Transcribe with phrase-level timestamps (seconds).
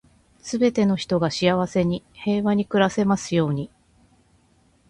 [0.41, 3.69] 全ての人が幸せに、平和に暮らせますように。